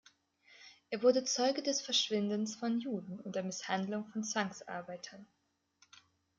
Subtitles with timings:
[0.89, 5.27] Er wurde Zeuge des „Verschwindens“ von Juden und der Misshandlung von Zwangsarbeitern.